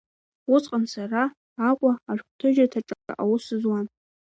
[0.53, 1.23] Усҟан сара
[1.67, 3.85] Аҟәа ашәҟәҭыжьырҭаҿы аус зуан.